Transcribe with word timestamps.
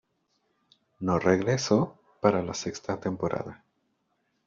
No 1.01 1.19
regresó 1.19 1.95
para 2.21 2.41
la 2.41 2.55
sexta 2.55 2.99
temporada. 2.99 3.63